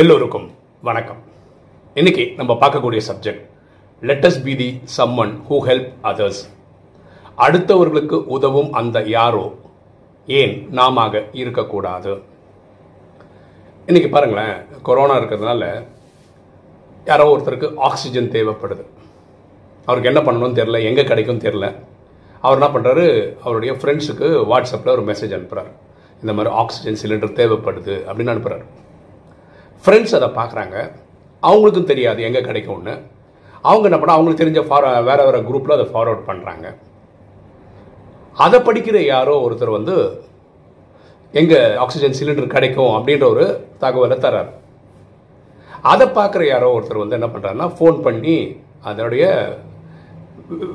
[0.00, 0.50] எல்லோருக்கும்
[0.82, 1.18] வணக்கம்.
[1.94, 3.40] இன்னைக்கு நம்ம பார்க்கக்கூடிய subject
[4.02, 6.40] let's be the someone who help others
[7.38, 9.54] அடுத்தவர்களுக்கு உதவும் அந்த யாரோ
[10.26, 12.22] ஏன் நாம இருக்கக்கூடாது?
[13.86, 15.86] இன்னைக்கு பாருங்களேன் கொரோனா இருக்கிறதுனால
[17.04, 18.84] யாரோ ஒருத்தருக்கு ஆக்சிஜன் தேவைப்படுது.
[19.86, 21.74] அவருக்கு என்ன பண்ணணும்னு தெரில எங்கே கிடைக்கும் தெரில
[22.40, 25.72] அவர் என்ன பண்ணுறாரு அவருடைய ஃப்ரெண்ட்ஸுக்கு வாட்ஸ்அப்பில் ஒரு மெசேஜ் அனுப்புகிறார்
[26.20, 28.66] இந்த மாதிரி ஆக்சிஜன் சிலிண்டர் தேவைப்படுது அப்படின்னு அனுப்புகிறார்
[29.84, 30.76] ஃப்ரெண்ட்ஸ் அதை பார்க்குறாங்க.
[31.48, 32.94] அவங்களுக்கும் தெரியாது எங்கே கிடைக்கும்னு.
[33.68, 36.66] அவங்க என்ன பண்ணால் அவங்களுக்கு தெரிஞ்ச ஃபார வேறு வேறு குரூப்பில் அதை ஃபார்வர்ட் பண்ணுறாங்க
[38.44, 39.94] அதை படிக்கிற யாரோ ஒருத்தர் வந்து
[41.40, 43.44] எங்கே ஆக்சிஜன் சிலிண்டர் கிடைக்கும் அப்படின்ற ஒரு
[43.82, 44.50] தகவலை தர்றார்.
[45.92, 48.36] அதை பார்க்குற யாரோ ஒருத்தர் வந்து என்ன பண்ணுறாருன்னா ஃபோன் பண்ணி
[48.90, 49.24] அதனுடைய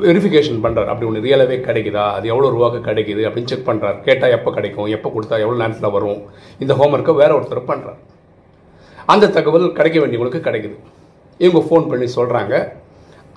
[0.07, 2.03] வெரிஃபிகேஷன் பண்ணுறாரு அப்படி ஒன்று ரியலாகவே கிடைக்குதா?
[2.17, 3.21] அது எவ்வளோ ரூபாய்க்கு கிடைக்குது?
[3.27, 4.89] அப்படின்னு செக் பண்ணுறாரு கேட்டால் எப்போ கிடைக்கும்?
[4.97, 6.21] எப்போ கொடுத்தா எவ்வளோ நேரத்தில் வரும்?
[6.65, 7.99] இந்த ஹோம்ஒர்க்கை வேறு ஒருத்தர் பண்ணுறாரு
[9.13, 10.75] அந்த தகவல் கிடைக்க வேண்டியவங்களுக்கு கிடைக்குது.
[11.43, 12.53] இவங்க ஃபோன் பண்ணி சொல்கிறாங்க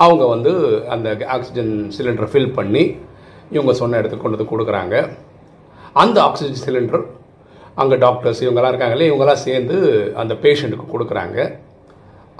[0.04, 0.52] அவங்க வந்து
[0.94, 2.82] அந்த ஆக்சிஜன் சிலிண்டரை ஃபில் பண்ணி
[3.56, 4.96] இவங்க சொன்ன இடத்துக்கு கொண்டு வந்து கொடுக்குறாங்க.
[6.02, 7.04] அந்த ஆக்சிஜன் சிலிண்டர்
[7.82, 9.76] அங்கே டாக்டர்ஸ் இவங்கெல்லாம் இருக்காங்களே இவங்கெல்லாம் சேர்ந்து
[10.22, 11.38] அந்த பேஷண்ட்டுக்கு கொடுக்குறாங்க.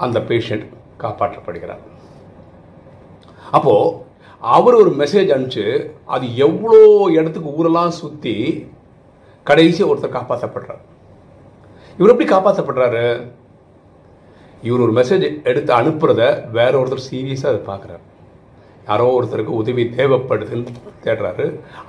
[0.05, 0.65] அந்த பேஷண்ட்
[1.03, 1.83] காப்பாற்றப்படுகிறார்.
[3.57, 3.95] அப்போது
[4.55, 5.65] அவர் ஒரு மெசேஜ் அனுப்பிச்சு
[6.15, 6.81] அது எவ்வளோ
[7.17, 8.35] இடத்துக்கு ஊரெல்லாம் சுற்றி
[9.49, 10.83] கடைசி ஒருத்தர் காப்பாற்றப்படுறார்
[11.99, 13.03] இவர் எப்படி காப்பாற்றப்படுறாரு
[14.67, 16.21] இவர் ஒரு மெசேஜ் எடுத்து அனுப்புறத
[16.57, 18.03] வேற ஒருத்தர் சீரியஸாக அதை பார்க்குறாரு.
[18.89, 20.73] யாரோ ஒருத்தருக்கு உதவி தேவைப்படுதுன்னு
[21.05, 21.45] தேடுறாரு.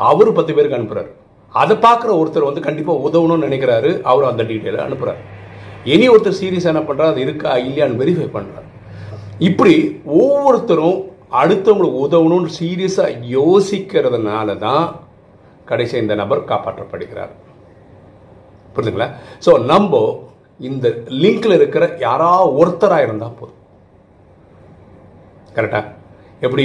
[0.09, 1.11] அவர் பத்து பேருக்கு அனுப்புகிறாரு
[1.53, 3.91] அதை பார்க்குற ஒருத்தர் வந்து கண்டிப்பாக உதவணும்னு நினைக்கிறாரு.
[4.11, 5.21] அவர் அந்த டீட்டெயிலை அனுப்புகிறார்
[5.93, 7.53] இனி ஒருத்தர் சீரியஸாக என்ன பண்ணுறாரு அது இருக்கா?
[7.67, 8.67] இல்லையான்னு வெரிஃபை பண்ணுறாரு
[9.49, 9.75] இப்படி
[10.21, 10.99] ஒவ்வொருத்தரும்
[11.43, 14.85] அடுத்தவங்களுக்கு உதவணும்னு சீரியஸாக யோசிக்கிறதுனால தான்
[15.71, 17.33] கடைசி இந்த நபர் காப்பாற்றப்படுகிறார்.
[18.75, 19.09] புரிஞ்சுங்களா?
[19.47, 20.03] ஸோ நம்ம
[20.69, 20.87] இந்த
[21.23, 23.59] லிங்க்ல இருக்கிற யாரா ஒருத்தராக இருந்தால் போதும்.
[25.57, 25.81] கரெக்டா
[26.47, 26.65] எப்படி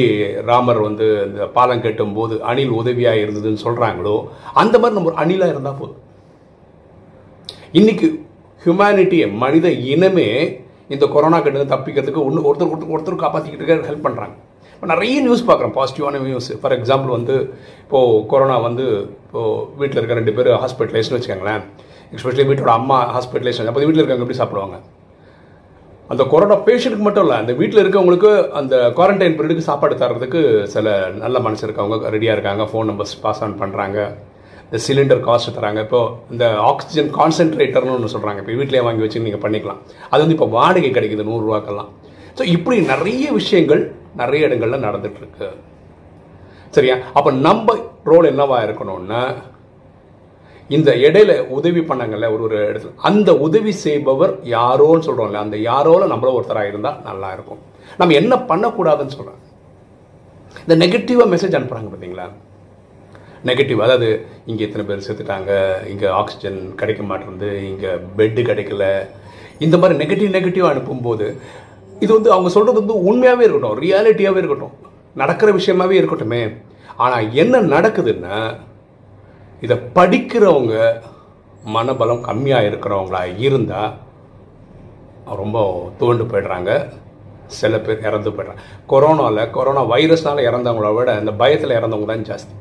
[0.49, 4.15] ராமர் வந்து இந்த பாலம் கட்டும் போது அணில் உதவியாக இருந்ததுன்னு சொல்கிறாங்களோ
[4.61, 6.01] அந்த மாதிரி நம்ம ஒரு அணிலாக இருந்தால் போதும்.
[7.79, 8.07] இன்னைக்கு
[8.65, 10.29] ஹியூமனிட்டியை மனித இனமே
[10.93, 14.35] இந்த கொரோனா கிட்ட தப்பிக்கிறதுக்கு ஒன்று ஒருத்தர் ஒருத்தர் ஒருத்தர் காப்பாற்றிக்கிட்டு ஹெல்ப் பண்ணுறாங்க
[14.75, 15.73] இப்போ நிறைய நியூஸ் பார்க்குறோம்.
[15.77, 17.35] பாசிட்டிவான நியூஸ் ஃபார் எக்ஸாம்பிள் வந்து
[17.85, 18.85] இப்போது கொரோனா வந்து
[19.25, 21.63] இப்போது வீட்டில் இருக்க ரெண்டு பேர் ஹாஸ்பிட்டலைஸ்னு வச்சுக்கோங்களேன்.
[22.17, 24.77] எஸ்பெஷலி வீட்டோட அம்மா ஹாஸ்பிட்டலைஸ் அப்போ வீட்டில் இருக்கவங்க எப்படி சாப்பிடுவாங்க?
[26.13, 30.41] அந்த கொரோனா பேஷண்ட்டுக்கு மட்டும் இல்லை அந்த வீட்டில் இருக்கவங்களுக்கு அந்த குவாரண்டைன் பீரியடுக்கு சாப்பாடு தர்றதுக்கு
[30.73, 30.93] சில
[31.23, 32.63] நல்ல மனசு இருக்கவங்க ரெடியாக இருக்காங்க.
[32.71, 33.97] ஃபோன் நம்பர்ஸ் பாஸ் ஆன் பண்ணுறாங்க
[34.67, 35.81] இந்த சிலிண்டர் காஸ்ட் தராங்க.
[35.87, 36.01] இப்போ
[36.33, 39.79] இந்த ஆக்சிஜன் கான்சென்ட்ரேட்டர்னு ஒன்று சொல்கிறாங்க இப்போ வீட்டிலே வாங்கி வச்சு நீங்கள் பண்ணிக்கலாம்.
[40.11, 41.89] அது வந்து இப்போ வாடகை கிடைக்குது நூறுரூவாக்கெல்லாம்
[42.37, 43.83] ஸோ இப்படி நிறைய விஷயங்கள்
[44.21, 45.47] நிறைய இடங்களில் நடந்துட்டுருக்கு.
[46.77, 46.95] சரியா?
[47.17, 47.75] அப்போ நம்ம
[48.11, 49.21] ரோல் என்னவா இருக்கணும்னா
[50.75, 56.31] இந்த இடையில உதவி பண்ணாங்கல்ல ஒரு ஒரு இடத்துல அந்த உதவி செய்பவர் யாரோன்னு சொல்கிறோம்ல அந்த யாரோல நம்மள
[56.37, 57.61] ஒருத்தராக இருந்தால் நல்லா இருக்கும்.
[57.99, 59.41] நம்ம என்ன பண்ணக்கூடாதுன்னு சொல்கிறோம்
[60.63, 62.25] இந்த நெகட்டிவாக மெசேஜ் அனுப்புறாங்க பார்த்தீங்களா
[63.49, 64.07] நெகட்டிவ் அதாவது
[64.51, 65.51] இங்கே இத்தனை பேர் செத்துட்டாங்க
[65.91, 68.85] இங்கே ஆக்சிஜன் கிடைக்க மாட்டேருந்து இங்கே பெட்டு கிடைக்கல.
[69.65, 71.27] இந்த மாதிரி நெகட்டிவ் நெகட்டிவ் அனுப்பும்போது
[71.99, 74.75] இது வந்து அவங்க சொல்கிறது வந்து உண்மையாகவே இருக்கட்டும் ரியாலிட்டியாகவே இருக்கட்டும்
[75.15, 76.41] நடக்கிற விஷயமாகவே இருக்கட்டுமே.
[76.95, 78.57] ஆனால் என்ன நடக்குதுன்னா
[79.61, 80.75] இதை படிக்கிறவங்க
[81.73, 83.93] மனபலம் கம்மியாக இருக்கிறவங்களா இருந்தால்
[85.25, 85.57] ரொம்ப
[85.99, 86.71] தோண்டு போயிடுறாங்க.
[87.45, 88.63] சில பேர் இறந்து போயிடுறாங்க.
[88.89, 92.53] கொரோனாவில் கொரோனா வைரஸ்னால் இறந்தவங்கள விட இந்த பயத்தில் இறந்தவங்க தான் ஜாஸ்தி.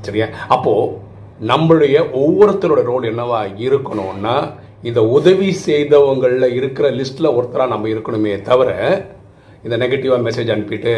[0.00, 0.26] சரியா?
[0.48, 0.96] அப்போது
[1.50, 4.34] நம்மளுடைய ஒவ்வொருத்தரோட ரோல் என்னவா இருக்கணும்னா
[4.88, 8.70] இந்த உதவி செய்தவங்களில் இருக்கிற லிஸ்ட்டில் ஒருத்தராக நம்ம இருக்கணுமே தவிர
[9.66, 10.92] இந்த நெகட்டிவாக மெசேஜ் அனுப்பிட்டு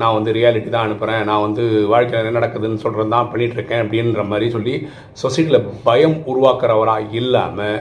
[0.00, 4.46] நான் வந்து ரியாலிட்டி தான் அனுப்புகிறேன் நான் வந்து வாழ்க்கையில் என்ன நடக்குதுன்னு சொல்கிறது தான் பண்ணிகிட்ருக்கேன் அப்படின்ற மாதிரி
[4.56, 4.74] சொல்லி
[5.22, 7.78] சொசைட்டியில் பயம் உருவாக்குறவராக இல்லாமல்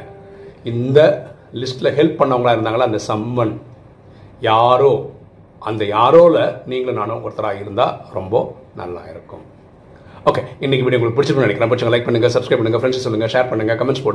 [0.73, 0.99] இந்த
[1.61, 2.89] லிஸ்ட்டில் ஹெல்ப் பண்ணவங்களா இருந்தாங்களா?
[2.91, 3.55] அந்த சம்மன்
[4.49, 4.93] யாரோ
[5.61, 6.41] அந்த யாரோவில்
[6.71, 8.43] நீங்களும் நானும் ஒருத்தராக இருந்தால் ரொம்ப
[8.81, 9.43] நல்லா இருக்கும்.
[10.29, 11.71] ஓகே இன்றைக்கி வீடியோ உங்களுக்கு பிடிச்சிருக்குன்னு நினைக்கிறேன்.
[11.73, 14.07] பிடிச்சவங்க லைக் பண்ணுங்கள் சப்ஸ்கிரைப் பண்ணுங்கள் ஃப்ரெண்ட்ஸ் சொல்லுங்கள் ஷேர் பண்ணுங்கள் கமெண்ட்ஸ்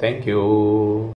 [0.00, 1.08] Thank you.